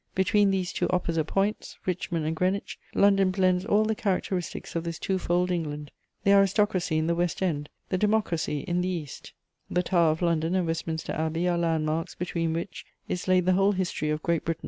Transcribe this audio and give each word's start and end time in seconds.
Between 0.15 0.49
these 0.49 0.73
two 0.73 0.89
opposite 0.89 1.25
points, 1.25 1.77
Richmond 1.85 2.25
and 2.25 2.35
Greenwich, 2.35 2.79
London 2.95 3.29
blends 3.29 3.65
all 3.65 3.85
the 3.85 3.93
characteristics 3.93 4.75
of 4.75 4.83
this 4.83 4.97
two 4.97 5.19
fold 5.19 5.51
England: 5.51 5.91
the 6.23 6.31
aristocracy 6.31 6.97
in 6.97 7.05
the 7.05 7.13
West 7.13 7.39
End, 7.43 7.69
the 7.89 7.99
democracy 7.99 8.61
in 8.61 8.81
the 8.81 8.89
East; 8.89 9.33
the 9.69 9.83
Tower 9.83 10.09
of 10.09 10.23
London 10.23 10.55
and 10.55 10.65
Westminster 10.65 11.13
Abbey 11.13 11.47
are 11.47 11.55
landmarks 11.55 12.15
between 12.15 12.51
which 12.51 12.83
is 13.07 13.27
laid 13.27 13.45
the 13.45 13.53
whole 13.53 13.73
history 13.73 14.09
of 14.09 14.23
Great 14.23 14.43
Britain. 14.43 14.59